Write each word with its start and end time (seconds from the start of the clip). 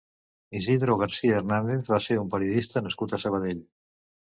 Isidro 0.59 0.95
García 1.01 1.37
Hernández 1.41 1.95
va 1.95 2.03
ser 2.09 2.21
un 2.25 2.35
periodista 2.35 2.87
nascut 2.89 3.19
a 3.21 3.25
Sabadell. 3.27 3.67